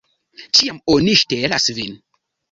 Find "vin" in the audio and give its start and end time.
1.81-1.93